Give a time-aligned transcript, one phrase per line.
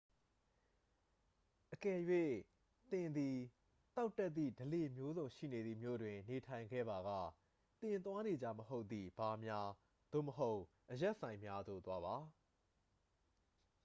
[1.73, 1.99] အကယ်၍
[2.91, 3.41] သင်သည့်
[3.95, 7.09] သောက်တတ်သည့် ဓလေ့မျိုးစုံရှိနေသည့် မြို့တွင် နေထိုင်ခဲ့ပါက
[7.81, 9.69] သင် သွားနေကျမဟုတ်သည့် ဘားများ
[10.13, 10.59] သို့မဟုတ်
[10.91, 12.17] အရက်ဆိုင်များသို့ သွားပါ